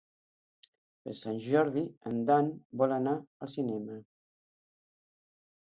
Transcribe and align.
Per 1.07 1.13
Sant 1.19 1.37
Jordi 1.47 1.83
en 2.13 2.17
Dan 2.31 2.49
vol 2.85 2.97
anar 2.97 3.15
al 3.21 3.55
cinema. 3.59 4.01